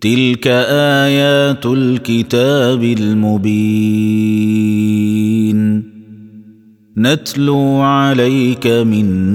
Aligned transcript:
تلك 0.00 0.46
آيات 1.06 1.66
الكتاب 1.66 2.84
المبين. 2.84 4.34
نتلو 6.98 7.80
عليك 7.80 8.66
من 8.66 9.34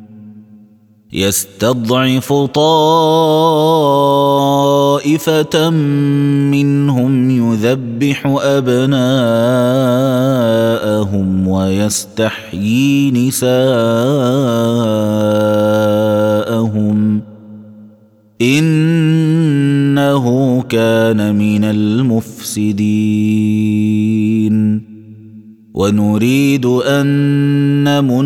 يستضعف 1.13 2.33
طائفة 2.33 2.69
منهم 6.49 7.29
يذبح 7.29 8.37
أبناءهم 8.41 9.07
ويستحيي 11.47 13.11
نساءهم. 13.11 13.61
إنه 18.41 20.25
كان 20.61 21.35
من 21.35 21.63
المفسدين. 21.63 23.21
ونريد 25.73 26.65
أن 26.65 27.07
نمن 27.83 28.25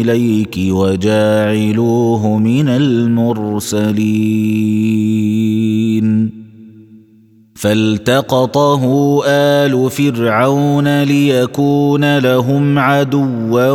إليك 0.00 0.58
وجاعلوه 0.58 2.38
من 2.38 2.68
المرسلين. 2.68 3.86
فالتقطه 7.54 9.20
آل 9.26 9.90
فرعون 9.90 11.02
ليكون 11.02 12.18
لهم 12.18 12.78
عدوا 12.78 13.72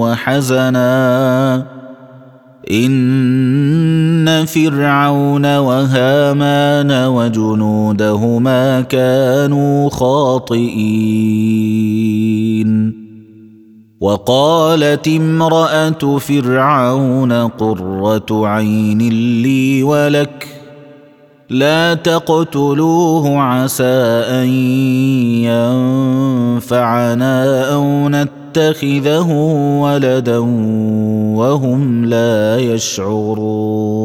وحزنا. 0.00 1.66
إن 2.70 4.44
فرعون 4.46 5.56
وهامان 5.56 7.06
وجنودهما 7.06 8.80
كانوا 8.80 9.90
خاطئين. 9.90 10.88
وقالت 14.00 15.08
امرأة 15.08 16.18
فرعون 16.18 17.32
قرة 17.32 18.46
عين 18.46 18.98
لي 19.42 19.82
ولك 19.82 20.46
لا 21.50 21.94
تقتلوه 21.94 23.40
عسى 23.40 23.84
أن 24.30 24.48
ينفعنا 26.54 27.74
أو 27.74 28.08
نتخذه 28.08 29.32
ولدا 29.82 30.38
وهم 31.36 32.04
لا 32.04 32.58
يشعرون. 32.58 33.98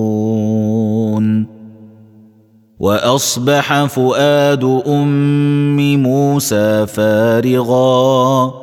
وأصبح 2.80 3.86
فؤاد 3.86 4.82
أم 4.88 6.04
موسى 6.04 6.88
فارغا. 6.88 8.63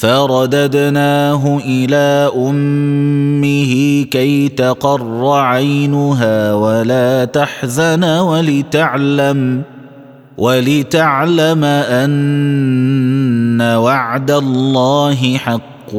فرددناه 0.00 1.60
إلى 1.66 2.30
أمه 2.36 4.04
كي 4.10 4.48
تقر 4.48 5.30
عينها 5.30 6.54
ولا 6.54 7.24
تحزن 7.24 8.04
ولتعلم 8.04 9.62
ولتعلم 10.38 11.64
أن 11.64 13.60
وعد 13.60 14.30
الله 14.30 15.36
حق 15.36 15.94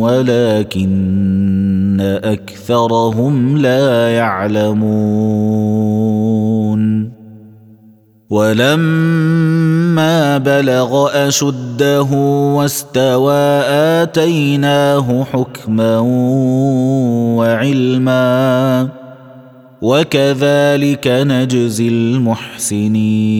ولكن 0.00 1.00
أكثرهم 2.24 3.58
لا 3.58 4.08
يعلمون. 4.08 5.62
ولما 8.32 10.24
بلغ 10.38 11.08
أشده 11.28 12.10
واستوى 12.56 13.60
آتيناه 14.00 15.24
حكما 15.32 15.98
وعلما 17.36 18.88
وكذلك 19.82 21.06
نجزي 21.06 21.88
المحسنين. 21.88 23.32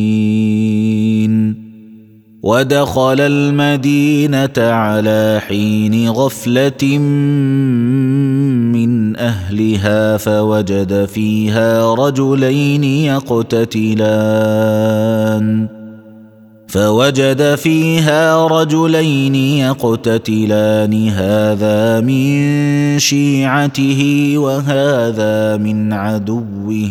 ودخل 2.42 3.20
المدينة 3.20 4.58
على 4.58 5.40
حين 5.48 6.08
غفلة 6.08 6.98
أهلها 9.16 10.16
فوجد 10.16 11.04
فيها 11.04 11.94
رجلين 11.94 12.84
يقتتلان. 12.84 14.02
فوجد 16.66 17.54
فيها 17.54 18.46
رجلين 18.46 19.34
يقتتلان 19.34 21.08
هذا 21.08 22.00
من 22.00 22.98
شيعته 22.98 24.32
وهذا 24.36 25.56
من 25.56 25.92
عدوه. 25.92 26.90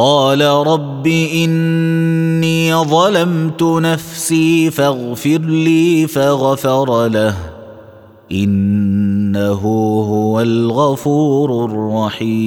قال 0.00 0.42
رب 0.42 1.06
إني 1.06 2.74
ظلمت 2.74 3.62
نفسي 3.62 4.70
فاغفر 4.70 5.38
لي 5.38 6.06
فغفر 6.06 7.08
له. 7.08 7.34
إنه 8.32 9.60
هو 10.10 10.40
الغفور 10.40 11.64
الرحيم. 11.64 12.38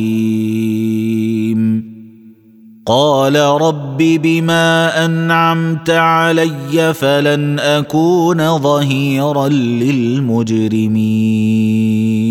قال 2.86 3.36
رب 3.36 3.98
بما 3.98 5.06
أنعمت 5.06 5.90
علي 5.90 6.94
فلن 6.94 7.60
أكون 7.60 8.58
ظهيرا 8.58 9.50
للمجرمين. 9.50 12.31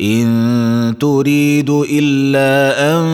إن 0.00 0.94
تريد 1.00 1.70
إلا 1.70 2.76
أن 2.92 3.04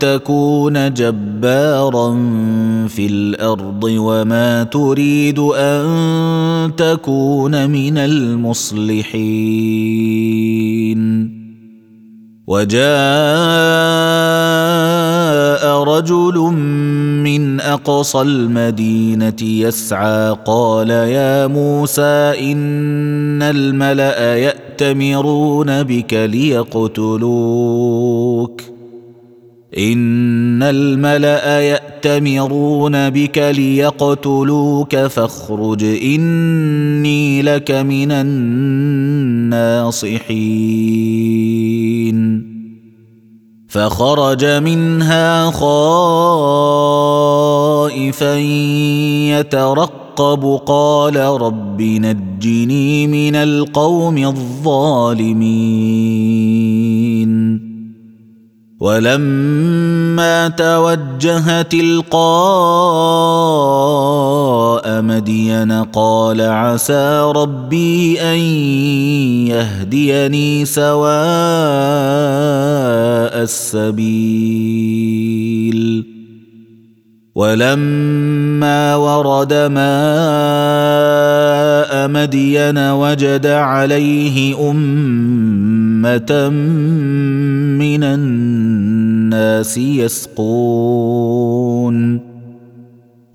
تكون 0.00 0.94
جبارا 0.94 2.12
في 2.88 3.06
الأرض 3.06 3.84
وما 3.84 4.62
تريد 4.64 5.38
أن 5.38 6.72
تكون 6.76 7.70
من 7.70 7.98
المصلحين. 7.98 9.10
وجاء 12.50 12.82
رجل 15.82 16.38
من 17.24 17.60
أقصى 17.60 18.20
المدينة 18.20 19.42
يسعى 19.42 20.36
قال 20.44 20.90
يا 20.90 21.46
موسى 21.46 22.52
إن 22.52 23.42
الملأ 23.42 24.36
يأتمرون 24.36 25.82
بك 25.82 26.14
ليقتلوك. 26.14 27.20
إن 29.78 30.62
الملأ 30.62 31.60
يأتمرون 31.60 33.10
بك 33.10 33.38
ليقتلوك 33.38 34.96
فاخرج 34.96 35.84
إني 35.84 37.42
لك 37.42 37.70
من 37.70 38.12
الناصحين. 38.12 39.90
فخرج 43.70 44.44
منها 44.44 45.50
خائفا 45.50 45.94
يترقب. 49.38 50.60
قال 50.66 51.16
رب 51.16 51.82
نجني 51.82 53.06
من 53.06 53.36
القوم 53.36 54.18
الظالمين. 54.18 55.50
ولما 58.80 60.48
توجه 60.48 61.62
تلقاء 61.62 62.20
مدين 65.02 65.72
قال 65.72 66.40
عسى 66.40 67.32
ربي 67.36 68.20
أن 68.20 68.38
يهديني 69.48 70.64
سواء 70.64 71.10
السبيل. 73.42 74.10
ولما 77.34 78.96
ورد 78.96 79.52
ماء 79.54 79.80
مدين 82.08 82.78
وجد 82.78 83.46
عليه 83.46 84.70
أمة 84.70 86.48
من 87.78 88.04
الناس 88.04 89.78
يسقون. 89.78 90.30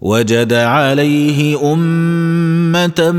وجد 0.05 0.53
عليه 0.53 1.73
أمة 1.73 3.11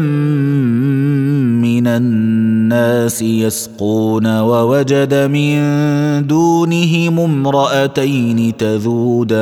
من 1.62 1.87
الناس 1.87 3.23
يسقون 3.23 4.38
ووجد 4.40 5.14
من 5.14 5.57
دونهم 6.26 7.21
امرأتين 7.21 8.57
تذودان. 8.57 9.37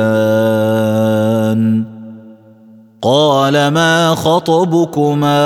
قال 3.01 3.67
ما 3.67 4.15
خطبكما؟ 4.15 5.45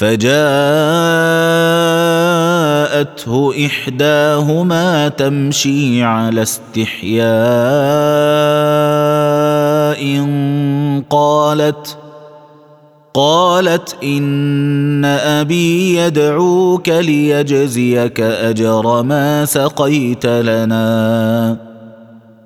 فجاءته 0.00 0.30
إحداهما 3.66 5.08
تمشي 5.08 6.02
على 6.02 6.42
استحياء 6.42 7.30
قالت 11.10 11.96
قالت 13.14 13.96
إن 14.02 15.04
أبي 15.04 15.96
يدعوك 15.96 16.88
ليجزيك 16.88 18.20
أجر 18.20 19.02
ما 19.02 19.44
سقيت 19.44 20.26
لنا. 20.26 21.69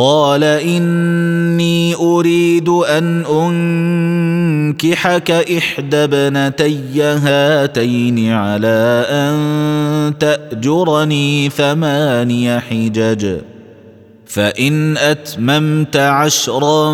قال 0.00 0.44
إني 0.44 1.94
أريد 1.94 2.68
أن 2.68 3.24
أنكحك 4.72 5.30
إحدى 5.30 5.96
ابنتي 5.96 7.02
هاتين 7.02 8.32
على 8.32 9.06
أن 9.10 10.18
تأجرني 10.18 11.50
ثماني 11.50 12.60
حجج. 12.60 13.36
فإن 14.26 14.96
أتممت 14.96 15.96
عشرا 15.96 16.92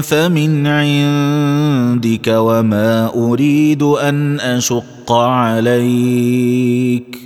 فمن 0.00 0.66
عندك 0.66 2.28
وما 2.28 3.14
أريد 3.14 3.82
أن 3.82 4.40
أشق 4.40 5.12
عليك. 5.12 7.25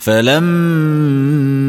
فلما 0.00 1.66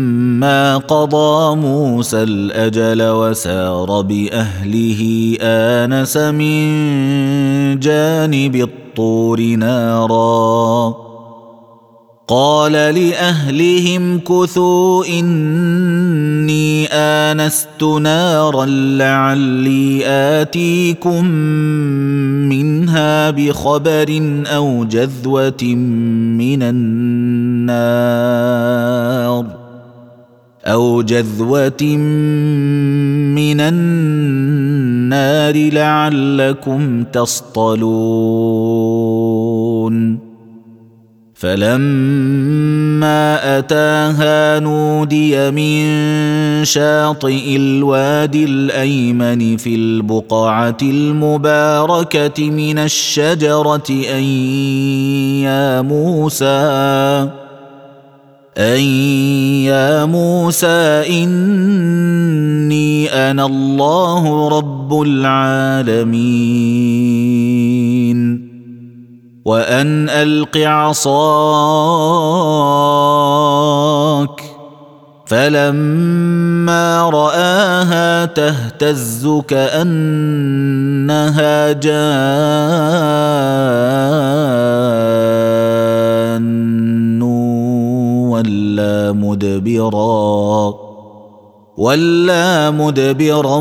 قضى 0.78 1.56
موسى 1.56 2.24
الأجل 2.24 3.02
وسار 3.10 4.02
بأهله 4.02 5.02
آنس 5.42 6.18
من 6.18 7.80
جانب 7.80 8.56
الطور 8.56 9.42
نارا 9.42 11.11
قال 12.32 12.72
لأهلهم 12.72 14.20
كثوا 14.20 15.06
إني 15.06 16.88
آنست 16.88 17.84
نارا 17.84 18.66
لعلي 18.66 20.02
آتيكم 20.06 21.26
منها 22.50 23.30
بخبر 23.30 24.44
أو 24.48 24.86
جذوة 24.86 25.64
من 26.38 26.64
النار 26.64 27.92
أو 30.66 31.02
جذوة 31.02 31.84
من 33.36 33.62
النار 33.62 34.74
لعلكم 35.70 37.04
تصطلون 37.04 38.32
فلما 41.42 43.24
اتاها 43.58 44.60
نودي 44.60 45.52
من 45.52 45.86
شاطئ 46.66 47.56
الوادي 47.56 48.46
الايمن 48.46 49.58
في 49.58 49.76
البقعه 49.76 50.78
المباركه 50.82 52.50
من 52.50 52.80
الشجره 52.80 53.90
ان 53.90 54.24
يا 55.44 55.82
موسى 55.82 57.30
ان 58.58 58.80
يا 59.66 60.06
موسى 60.06 61.04
اني 61.24 63.10
أنا 63.10 63.46
الله 63.46 64.48
رب 64.58 65.02
العالمين 65.02 66.12
وأن 69.46 70.10
ألق 70.10 70.58
عصاك 70.58 71.12
فلما 75.26 77.10
رآها 77.10 78.26
تهتز 78.26 79.42
كأنها 79.48 79.72
جان 81.72 82.42
ولا 88.32 89.12
مدبرا 89.12 90.74
ولا 91.78 92.72
مدبرا 92.72 93.58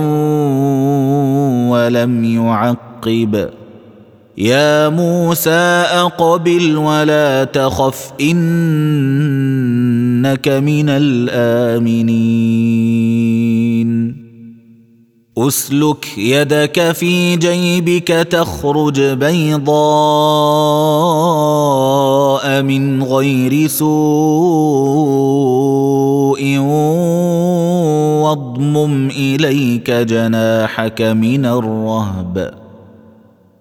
ولم 1.70 2.24
يعقب 2.24 3.59
يا 4.40 4.88
موسى 4.88 5.84
أقبل 6.00 6.76
ولا 6.76 7.44
تخف 7.44 8.12
إنك 8.20 8.48
من 10.48 10.88
الآمنين. 10.88 12.30
أسلك 15.38 16.18
يدك 16.18 16.92
في 16.92 17.36
جيبك 17.36 18.08
تخرج 18.08 19.00
بيضاء 19.00 19.72
من 22.62 23.02
غير 23.02 23.66
سوء 23.66 23.90
واضمم 28.22 29.08
إليك 29.08 29.90
جناحك 29.90 31.02
من 31.02 31.46
الرهب. 31.46 32.69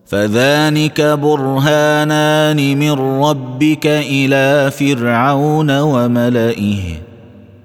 فذلك 0.09 1.01
برهانان 1.01 2.77
من 2.79 2.91
ربك 2.91 3.87
إلى 3.87 4.71
فرعون 4.71 5.79
وملئه 5.79 6.79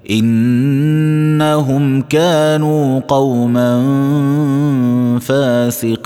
انهم 0.09 2.01
كانوا 2.01 2.99
قوما 2.99 3.81
فاسقين 5.21 6.05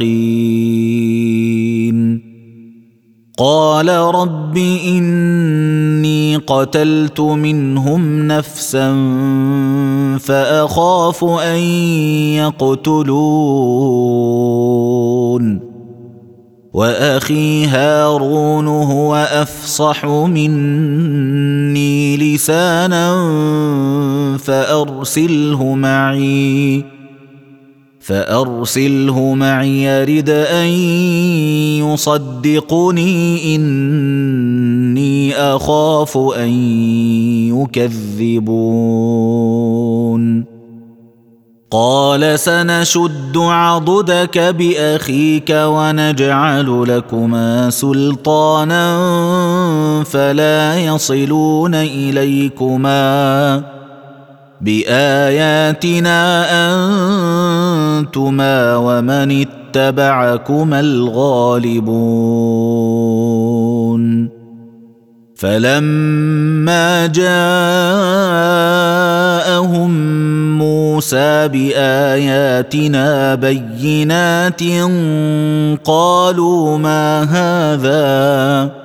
قال 3.38 3.90
رب 3.90 4.58
اني 4.88 6.36
قتلت 6.36 7.20
منهم 7.20 8.28
نفسا 8.28 8.96
فاخاف 10.20 11.24
ان 11.24 11.60
يقتلون 12.36 13.30
وأخي 16.74 17.66
هارون 17.66 18.68
هو 18.68 19.16
أفصح 19.16 20.06
مني 20.06 20.58
لسانا 22.18 23.10
فأرسله 24.38 25.74
معي 25.74 26.84
فأرسله 28.00 29.34
معي 29.34 29.84
يرد 29.84 30.30
أن 30.30 30.68
يصدقني 31.90 33.56
إني 33.56 35.36
أخاف 35.36 36.18
أن 36.18 36.50
يكذبون. 38.30 39.00
قال 41.72 42.40
سنشد 42.40 43.38
عضدك 43.38 44.38
بأخيك 44.40 45.50
ونجعل 45.52 46.84
لكما 46.88 47.70
سلطانا 47.70 48.84
فلا 50.04 50.80
يصلون 50.80 51.76
إليكما 51.76 53.64
بآياتنا 54.62 56.46
أنتما 58.00 58.76
ومن 58.76 59.46
اتبعكما 59.46 60.80
الغالبون 60.80 62.00
فلما 65.40 67.08
جاءهم 67.08 67.30
موسى 70.58 71.48
بآياتنا 71.48 73.36
بينات 73.36 74.62
قالوا 75.86 76.78
ما 76.78 77.24
هذا 77.24 78.79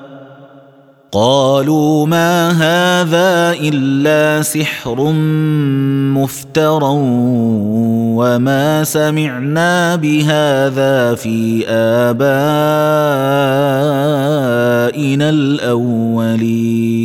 قالوا 1.14 2.06
ما 2.06 2.50
هذا 2.50 3.54
إلا 3.60 4.42
سحر 4.42 5.12
مفترى 6.18 6.94
وما 8.18 8.84
سمعنا 8.84 9.96
بهذا 9.96 11.14
في 11.14 11.68
آبائنا 11.68 12.18
الأولين. 15.30 17.04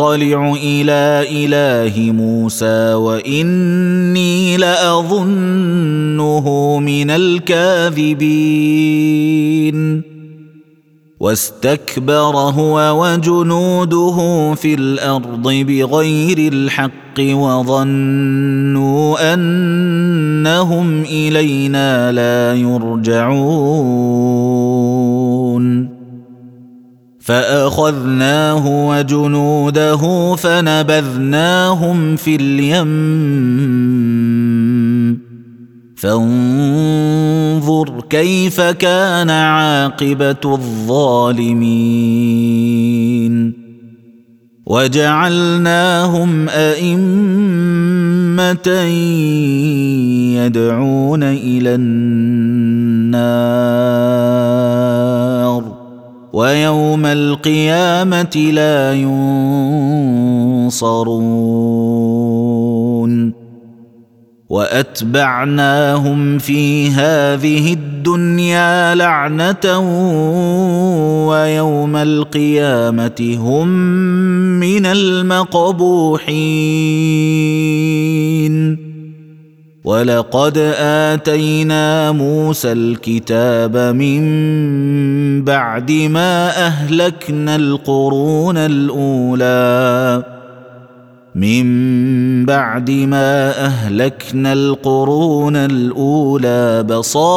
إلى 0.00 1.26
إله 1.30 2.12
موسى 2.12 2.94
وإني 2.94 4.56
لأظنه 4.56 6.46
من 6.78 7.10
الكاذبين. 7.10 8.42
واستكبر 11.20 12.36
هو 12.36 13.04
وجنوده 13.04 14.54
في 14.54 14.74
الأرض 14.74 15.48
بغير 15.52 16.52
الحق 16.52 16.92
وظنوا 17.20 18.14
أنهم 19.34 21.02
إلينا 21.02 22.12
لا 22.12 22.54
يرجعون. 22.54 24.02
فأخذناه 27.22 28.88
وجنوده 28.88 30.34
فنبذناهم 30.36 32.16
في 32.16 32.36
اليم. 32.36 32.92
فانظر 35.96 38.00
كيف 38.10 38.60
كان 38.60 39.30
عاقبة 39.30 40.36
الظالمين. 40.44 41.72
وجعلناهم 44.66 46.48
أئمة 46.48 48.68
يدعون 50.36 51.22
إلى 51.22 51.74
النار. 51.74 53.02
ويوم 56.32 57.06
القيامة 57.06 58.50
لا 58.52 58.94
ينصرون. 60.62 61.42
وأتبعناهم 64.52 66.38
في 66.38 66.90
هذه 66.90 67.72
الدنيا 67.72 68.94
لعنة 68.94 69.78
ويوم 71.28 71.96
القيامة 71.96 73.36
هم 73.40 73.68
من 74.60 74.86
المقبوحين. 74.86 76.22
ولقد 79.84 80.58
آتينا 80.78 82.12
موسى 82.12 82.72
الكتاب 82.72 83.76
من 83.76 84.22
بعد 85.44 85.92
ما 85.92 86.66
أهلكنا 86.66 87.56
القرون 87.56 88.56
الأولى. 88.56 90.24
من 91.34 91.64
بعد 92.46 92.90
ما 92.90 93.64
أهلكنا 93.64 94.52
القرون 94.52 95.56
الأولى 95.56 96.82
بصائر 96.82 97.30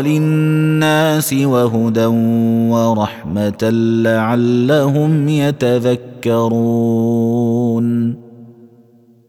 للناس 0.00 1.32
وهدى 1.32 2.06
ورحمة 2.70 3.70
لعلهم 4.02 5.28
يتذكرون. 5.28 6.22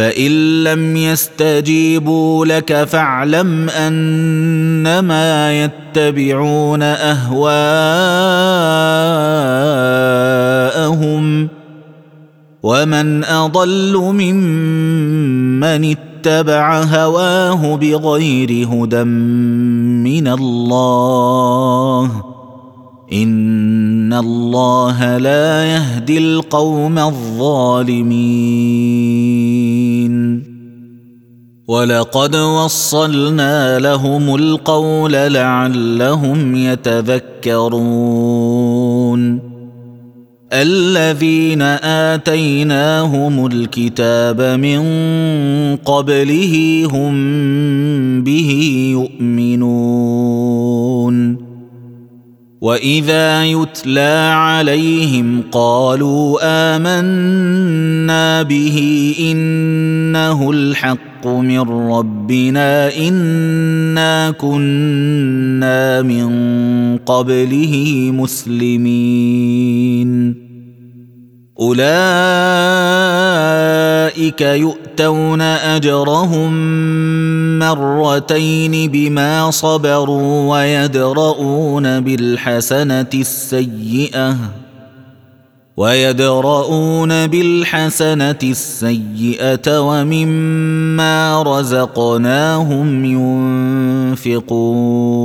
فان 0.00 0.64
لم 0.64 0.96
يستجيبوا 0.96 2.46
لك 2.46 2.84
فاعلم 2.84 3.70
انما 3.70 5.62
يتبعون 5.64 6.82
اهواءهم 6.82 7.50
ومن 12.62 13.24
اضل 13.24 13.96
ممن 13.96 15.62
اتبع 15.96 16.82
هواه 16.82 17.76
بغير 17.76 18.68
هدى 18.72 19.04
من 19.04 20.28
الله 20.28 22.10
ان 23.12 24.12
الله 24.12 25.16
لا 25.16 25.64
يهدي 25.64 26.18
القوم 26.18 26.98
الظالمين 26.98 28.50
ولقد 31.70 32.36
وصلنا 32.36 33.78
لهم 33.78 34.34
القول 34.34 35.12
لعلهم 35.12 36.54
يتذكرون. 36.54 37.90
الذين 40.52 41.62
آتيناهم 42.12 43.46
الكتاب 43.46 44.42
من 44.42 44.80
قبله 45.76 46.86
هم 46.92 47.12
به 48.22 48.80
يؤمنون. 48.92 49.90
وإذا 52.60 53.44
يتلى 53.44 54.32
عليهم 54.34 55.42
قالوا 55.52 56.38
آمنا 56.42 58.42
به 58.42 59.14
إنه 59.20 60.50
الحق. 60.50 61.09
من 61.26 61.60
ربنا 61.90 62.96
إنا 62.96 64.30
كنا 64.30 66.02
من 66.02 66.30
قبله 66.96 68.10
مسلمين. 68.14 69.30
أولئك 71.60 72.00
يؤتون 74.40 75.40
أجرهم 75.40 76.52
مرتين 77.58 78.90
بما 78.90 79.50
صبروا 79.50 80.50
ويدرؤون 80.50 82.00
بالحسنة 82.00 83.10
السيئة. 83.14 84.36
ويدرؤون 85.76 87.26
بالحسنة 87.26 88.38
السيئة 88.42 89.80
ومما 89.80 91.42
رزقناهم 91.42 93.04
ينفقون. 94.24 95.20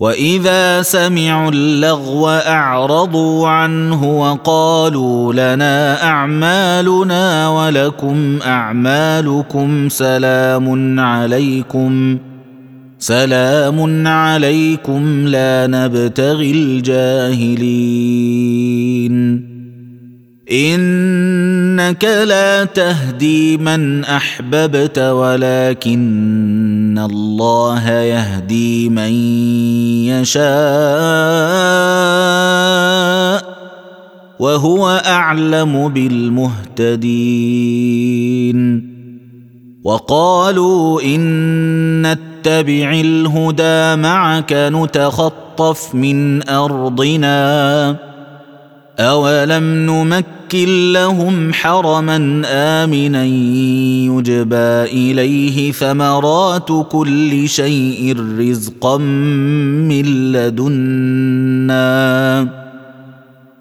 وإذا 0.00 0.82
سمعوا 0.82 1.50
اللغو 1.50 2.28
أعرضوا 2.28 3.48
عنه 3.48 4.20
وقالوا 4.20 5.32
لنا 5.32 6.04
أعمالنا 6.04 7.48
ولكم 7.48 8.38
أعمالكم 8.46 9.88
سلام 9.88 11.00
عليكم. 11.00 12.18
سلام 12.98 14.06
عليكم 14.06 15.28
لا 15.28 15.66
نبتغي 15.66 16.50
الجاهلين. 16.50 17.96
إنك 20.52 22.04
لا 22.04 22.64
تهدي 22.64 23.56
من 23.56 24.04
أحببت 24.04 24.98
ولكن 24.98 26.06
الله 27.10 27.90
يهدي 27.90 28.88
من 28.88 29.12
يشاء 30.08 30.46
وهو 34.38 35.02
أعلم 35.06 35.88
بالمهتدين. 35.88 36.96
وقالوا 39.84 41.02
إن 41.02 42.06
نتبع 42.46 43.00
الهدى 43.00 44.02
معك 44.02 44.52
نتخطف 44.52 45.94
من 45.94 46.48
أرضنا. 46.48 47.96
أولم 48.98 49.64
نمكن 49.64 50.92
لهم 50.92 51.52
حرما 51.52 52.42
آمنا 52.46 53.24
يجبى 53.24 54.82
إليه 54.84 55.72
ثمرات 55.72 56.68
كل 56.90 57.48
شيء 57.48 58.16
رزقا 58.38 58.96
من 58.96 60.32
لدنا. 60.32 61.86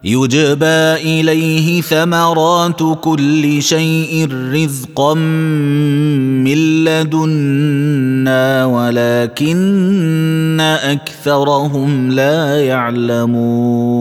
يجبى 0.05 0.93
إليه 0.93 1.81
ثمرات 1.81 2.79
كل 3.01 3.61
شيء 3.61 4.29
رزقا 4.53 5.13
من 5.13 6.85
لدنا 6.85 8.65
ولكن 8.65 10.57
أكثرهم 10.61 12.11
لا 12.11 12.61
يعلمون. 12.65 13.95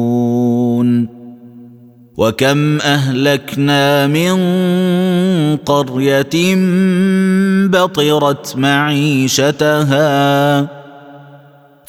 وكم 2.17 2.79
أهلكنا 2.81 4.07
من 4.07 4.37
قرية 5.57 6.57
بطرت 7.67 8.57
معيشتها. 8.57 10.05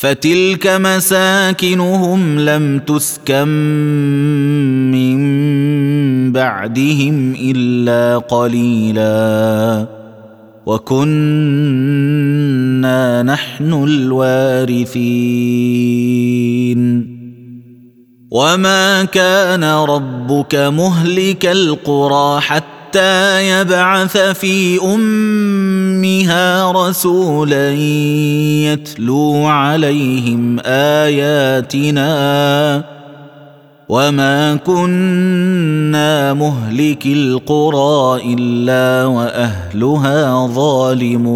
فتلك 0.05 0.67
مساكنهم 0.67 2.39
لم 2.39 2.79
تسكن 2.79 3.47
من 4.91 5.17
بعدهم 6.31 7.35
إلا 7.41 8.17
قليلا. 8.17 9.87
وكنا 10.65 11.23
نحن 13.23 13.83
الوارثين. 13.83 14.95
وما 18.31 19.03
كان 19.03 19.63
ربك 19.63 20.55
مهلك 20.55 21.45
القرى 21.45 22.41
حتى 22.41 22.74
يبعث 23.39 24.17
في 24.17 24.79
أمها 24.83 26.71
رسولا 26.71 27.71
يتلو 27.71 29.45
عليهم 29.45 30.59
آياتنا 30.65 32.15
وما 33.89 34.55
كنا 34.55 36.33
مهلك 36.33 37.05
القرى 37.05 38.33
إلا 38.33 39.05
وأهلها 39.05 40.47
ظالمون. 40.47 41.35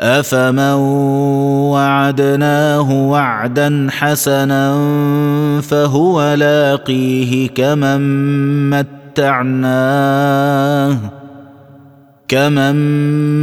افمن 0.00 0.72
وعدناه 1.72 3.08
وعدا 3.08 3.86
حسنا 3.90 4.80
فهو 5.60 6.34
لاقيه 6.34 7.48
كمن 7.48 8.00
متعناه 8.70 10.96
كمن 12.28 12.76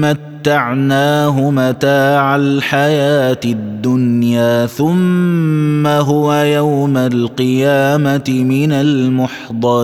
متعناه 0.02 1.52
متاع 1.52 2.36
الحياة 2.36 3.40
الدنيا 3.46 4.66
ثم 4.66 5.88
هو 5.88 6.34
يوم 6.34 6.98
القيامه 6.98 8.30
من 8.30 8.72
المحضرين 8.72 9.84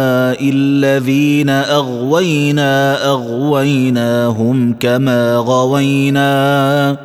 الذين 0.49 1.49
أغوينا 1.49 3.05
أغويناهم 3.05 4.73
كما 4.79 5.35
غوينا 5.35 6.97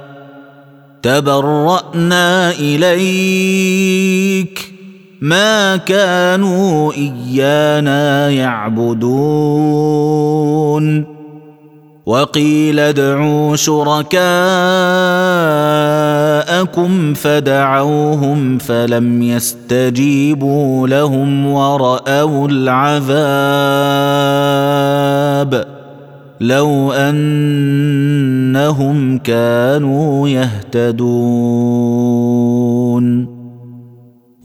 تبرأنا 1.03 2.51
إليك 2.51 3.97
ما 5.21 5.77
كانوا 5.77 6.93
إيانا 6.93 8.31
يعبدون 8.31 9.97
وقيل 12.07 12.81
ادعوا 12.81 13.57
شركاءكم 13.57 14.17
فدعوهم 17.15 18.59
فلم 18.59 19.23
يستجيبوا 19.23 20.89
لهم 20.89 21.47
ورأوا 21.47 22.49
العذاب 22.49 23.47
لو 26.41 26.93
أنهم 26.93 27.19
كانوا 29.19 30.29
يهتدون 30.29 31.77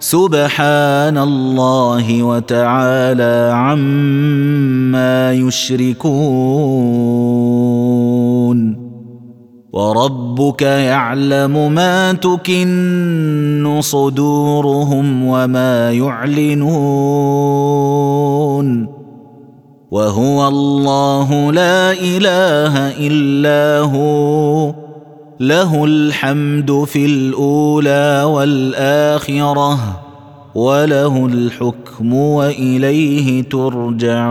سبحان 0.00 1.18
الله 1.18 2.22
وتعالى 2.22 3.50
عما 3.54 5.32
يشركون 5.32 6.10
وربك 9.72 10.62
يعلم 10.62 11.72
ما 11.72 12.12
تكن 12.12 13.78
صدورهم 13.80 15.24
وما 15.26 15.92
يعلنون 15.92 16.70
وهو 19.90 20.48
الله 20.48 21.52
لا 21.52 21.92
إله 21.92 22.88
إلا 23.06 23.80
هو 23.80 24.89
له 25.40 25.84
الحمد 25.84 26.84
في 26.84 27.06
الأولى 27.06 28.22
والآخرة 28.26 30.00
وله 30.54 31.26
الحكم 31.26 32.14
وإليه 32.14 33.42
ترجعون. 33.42 34.30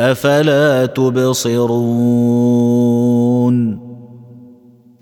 أفلا 0.00 0.86
تبصرون 0.86 2.38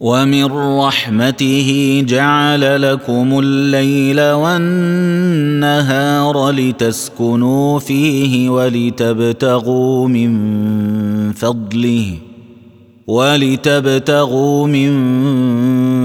ومن 0.01 0.45
رحمته 0.79 2.03
جعل 2.09 2.83
لكم 2.83 3.39
الليل 3.39 4.21
والنهار 4.33 5.71
لتسكنوا 6.51 7.79
فيه 7.79 8.51
ولتبتغوا 8.51 10.09
من 10.09 10.33
فضله 11.33 12.15
ولتبتغوا 13.07 14.67
من 14.67 14.93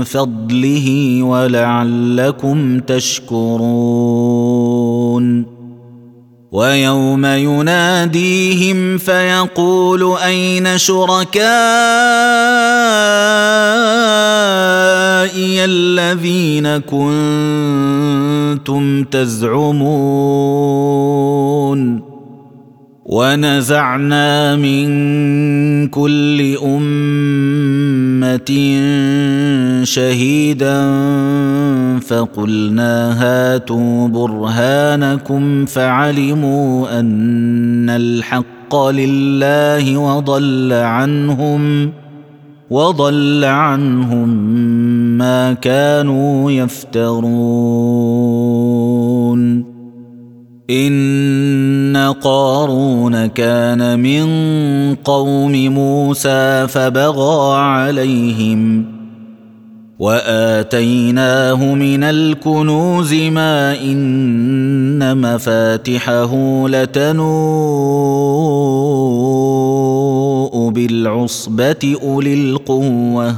فضله 0.04 1.20
ولعلكم 1.24 2.80
تشكرون 2.80 4.42
ويوم 6.52 7.26
يناديهم 7.26 8.98
فيقول 8.98 10.18
أين 10.18 10.78
شركائي 10.78 11.42
الذين 15.66 16.78
كنتم 16.78 17.84
تزعمون 19.04 20.42
ونزعنا 23.12 24.56
من 24.56 24.88
كل 25.88 26.58
أمة 26.63 28.52
شهيدا 29.84 30.89
فقلنا 32.00 33.24
هاتوا 33.24 34.08
برهانكم 34.08 35.65
فعلموا 35.65 37.00
أن 37.00 37.89
الحق 37.89 38.76
لله 38.76 39.97
وضل 39.97 40.74
عنهم 40.74 41.91
وضل 42.69 43.45
عنهم 43.45 44.30
ما 45.17 45.54
كانوا 45.54 46.52
يفترون 46.52 48.12
ان 50.69 52.13
قارون 52.21 53.26
كان 53.26 54.00
من 54.00 54.26
قوم 54.95 55.52
موسى 55.52 56.67
فبغى 56.67 57.58
عليهم 57.58 58.86
واتيناه 60.00 61.74
من 61.74 62.04
الكنوز 62.04 63.13
ما 63.13 63.76
ان 63.82 65.17
مفاتحه 65.17 66.32
لتنوء 66.67 67.21
بالعصبه 70.69 71.97
اولي 72.04 72.34
القوه 72.34 73.36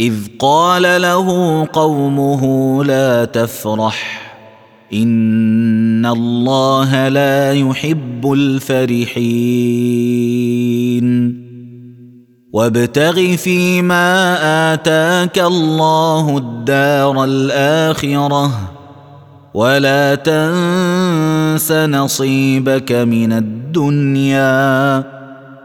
اذ 0.00 0.14
قال 0.38 1.02
له 1.02 1.64
قومه 1.72 2.84
لا 2.84 3.24
تفرح 3.24 4.27
ان 4.92 6.06
الله 6.06 7.08
لا 7.08 7.52
يحب 7.52 8.32
الفرحين 8.32 9.18
وابتغ 12.52 13.36
فيما 13.36 14.38
اتاك 14.74 15.38
الله 15.38 16.38
الدار 16.38 17.24
الاخره 17.24 18.70
ولا 19.54 20.14
تنس 20.14 21.72
نصيبك 21.72 22.92
من 22.92 23.32
الدنيا 23.32 25.04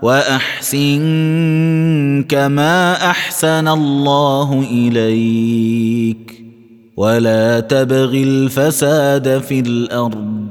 واحسن 0.01 1.03
كما 2.29 2.93
احسن 3.09 3.67
الله 3.67 4.65
اليك 4.71 6.42
ولا 6.97 7.59
تبغ 7.59 8.13
الفساد 8.13 9.41
في 9.41 9.59
الأرض 9.59 10.47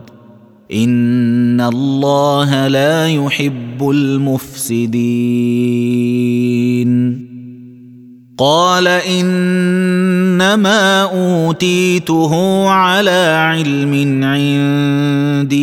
ان 0.73 1.61
الله 1.61 2.69
لا 2.69 3.09
يحب 3.09 3.91
المفسدين 3.91 4.93
قال 8.39 8.89
انما 8.89 11.03
اوتيته 11.03 12.69
على 12.69 13.37
علم 13.39 14.25
عندي 14.25 15.63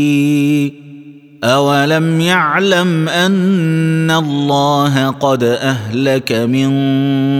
اولم 1.44 2.22
يعلم 2.22 3.10
ان 3.10 4.12
الله 4.12 5.10
قد 5.10 5.44
اهلك 5.44 6.32
من 6.32 6.70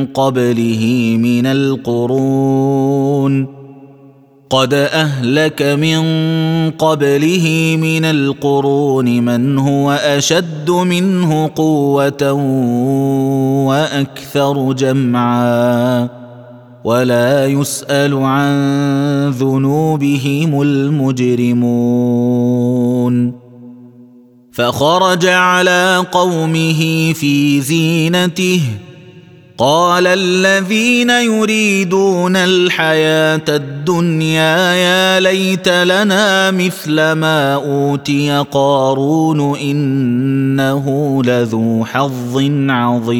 قبله 0.06 1.16
من 1.20 1.46
القرون 1.46 2.80
قد 4.50 4.74
اهلك 4.74 5.62
من 5.62 6.02
قبله 6.72 7.78
من 7.82 8.06
القرون 8.06 9.24
من 9.26 9.58
هو 9.58 9.92
اشد 9.92 10.70
منه 10.70 11.50
قوه 11.56 12.32
وأكثر 13.68 14.74
جمعا 14.74 16.10
ولا 16.84 17.46
يسال 17.46 18.14
عن 18.14 19.30
ذنوبهم 19.30 20.62
المجرمون 20.62 22.10
فخرج 24.60 25.26
على 25.26 26.06
قومه 26.12 27.14
في 27.14 27.62
زينته. 27.62 28.62
قال 29.58 30.08
الذين 30.08 31.10
يريدون 31.10 32.36
الحياة 32.36 33.44
الدنيا 33.50 34.74
يا 34.74 35.20
ليت 35.20 35.70
لنا 35.70 36.52
مثل 36.52 36.96
ما 37.12 37.54
أوتي 37.54 38.46
قارون 38.52 39.58
إنه 39.58 41.22
لذو 41.24 41.86
حظ 41.86 42.44
عظيم. 42.70 43.20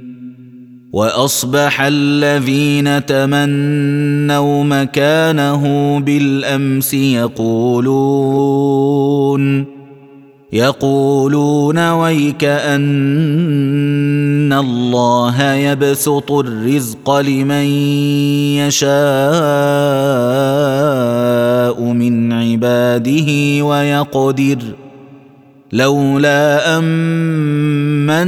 وأصبح 0.93 1.81
الذين 1.81 3.05
تمنوا 3.05 4.63
مكانه 4.63 5.99
بالأمس 5.99 6.93
يقولون 6.93 8.51
يقولون 10.53 11.89
ويك 11.91 12.43
أن 12.43 12.83
الله 14.53 15.53
يبسط 15.53 16.31
الرزق 16.31 17.19
لمن 17.19 17.65
يشاء 18.59 18.91
من 21.83 22.33
عباده 22.33 23.65
ويقدر 23.65 24.57
لولا 25.73 26.77
امن 26.77 28.27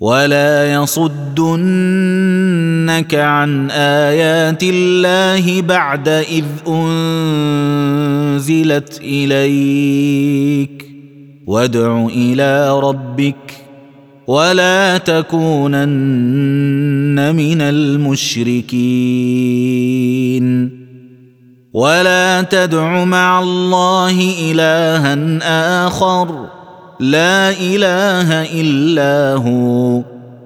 ولا 0.00 0.72
يصدنك 0.72 1.54
عن 3.14 3.70
ايات 3.70 4.62
الله 4.62 5.62
بعد 5.62 6.08
اذ 6.08 6.44
انزلت 6.68 7.80
اليك 9.02 10.84
وادع 11.46 12.06
إلى 12.06 12.80
ربك 12.80 13.64
ولا 14.26 14.98
تكونن 14.98 15.84
من 17.36 17.60
المشركين 17.60 18.74
ولا 21.72 22.42
تدع 22.42 23.04
مع 23.04 23.40
الله 23.42 24.34
الها 24.50 25.86
اخر 25.86 26.53
لا 27.00 27.50
إله 27.50 28.60
إلا 28.60 29.34
هو. 29.34 30.02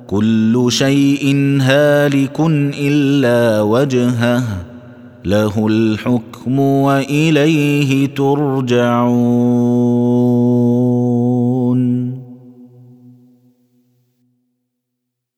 كل 0.06 0.66
شيء 0.68 1.58
هالك 1.60 2.40
إلا 2.80 3.62
وجهه. 3.62 4.42
له 5.24 5.66
الحكم 5.66 6.58
وإليه 6.58 8.06
ترجعون. 8.06 9.08